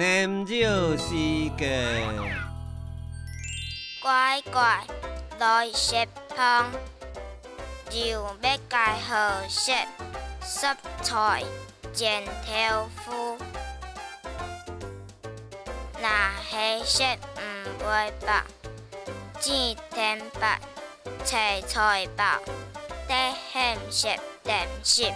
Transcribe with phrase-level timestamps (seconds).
[0.00, 0.54] 念咒
[0.96, 1.12] 诗
[1.58, 1.66] 歌，
[4.00, 4.82] 乖乖
[5.38, 6.70] 来食饭，
[7.90, 8.34] 就要
[8.66, 9.72] 该好食
[10.42, 11.44] 蔬菜、
[11.92, 13.36] 剪豆腐。
[16.00, 17.02] 那黑食
[17.36, 18.42] 唔会白，
[19.38, 20.58] 煎天白，
[21.26, 22.38] 切菜白，
[23.06, 24.08] 得咸食
[24.44, 25.12] 点心。